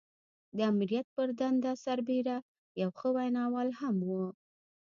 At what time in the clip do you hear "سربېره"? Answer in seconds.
1.85-2.37